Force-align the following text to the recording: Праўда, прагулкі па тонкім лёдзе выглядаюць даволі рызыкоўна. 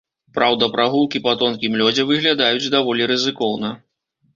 Праўда, 0.37 0.69
прагулкі 0.77 1.21
па 1.27 1.35
тонкім 1.43 1.79
лёдзе 1.85 2.09
выглядаюць 2.11 2.71
даволі 2.77 3.11
рызыкоўна. 3.17 3.69